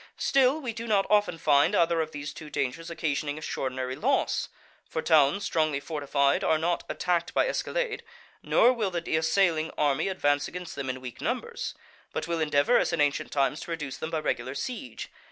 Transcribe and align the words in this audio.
Still, 0.17 0.59
we 0.59 0.73
do 0.73 0.87
not 0.87 1.05
often 1.11 1.37
find 1.37 1.75
either 1.75 2.01
of 2.01 2.09
these 2.11 2.33
two 2.33 2.49
dangers 2.49 2.89
occasioning 2.89 3.37
extraordinary 3.37 3.95
loss. 3.95 4.49
For 4.89 4.99
towns 5.03 5.45
strongly 5.45 5.79
fortified 5.79 6.43
are 6.43 6.57
not 6.57 6.83
attacked 6.89 7.35
by 7.35 7.47
escalade, 7.47 8.01
nor 8.41 8.73
will 8.73 8.89
the 8.89 9.15
assailing 9.15 9.69
army 9.77 10.07
advance 10.07 10.47
against 10.47 10.73
them 10.75 10.89
in 10.89 11.01
weak 11.01 11.21
numbers; 11.21 11.75
but 12.13 12.27
will 12.27 12.39
endeavour, 12.39 12.79
as 12.79 12.91
in 12.91 12.99
ancient 12.99 13.31
times, 13.31 13.59
to 13.59 13.69
reduce 13.69 13.97
them 13.97 14.09
by 14.09 14.17
regular 14.19 14.55
siege. 14.55 15.11